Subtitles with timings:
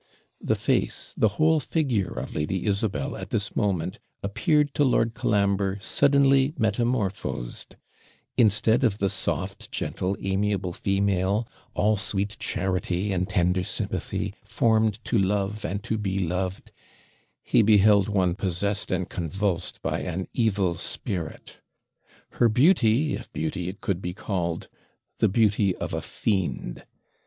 [0.43, 5.77] The face, the whole figure of Lady Isabel at this moment appeared to Lord Colambre
[5.79, 7.75] suddenly metamorphosed;
[8.35, 15.19] instead of the soft, gentle, amiable female, all sweet charity and tender sympathy, formed to
[15.19, 16.71] love and to be loved,
[17.43, 21.59] he beheld one possessed and convulsed by an evil spirit
[22.31, 24.67] her beauty, if beauty it could be called,
[25.19, 26.87] the beauty of a fiend.